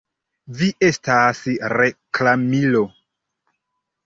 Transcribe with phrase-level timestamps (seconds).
[0.61, 1.41] Vi estas
[1.75, 2.83] reklamilo!?